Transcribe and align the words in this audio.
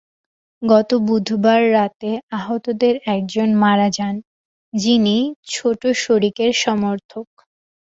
গত 0.61 0.89
বুধবার 1.07 1.61
রাতে 1.71 2.09
আহতদের 2.37 2.95
একজন 3.07 3.49
মারা 3.63 3.87
যান, 3.91 4.15
যিনি 4.73 5.17
ছোট 5.51 5.81
শরিকের 6.03 6.51
সমর্থক। 6.61 7.27